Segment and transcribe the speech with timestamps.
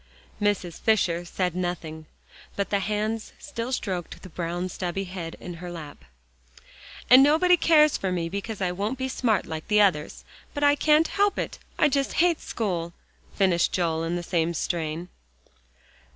[0.41, 0.79] Mrs.
[0.81, 2.07] Fisher said nothing,
[2.55, 6.03] but the hands still stroked the brown stubby head in her lap.
[7.07, 10.23] "And nobody cares for me because I won't be smart like the others,
[10.55, 12.93] but I can't help it, I just hate school!"
[13.35, 15.09] finished Joel in the same strain.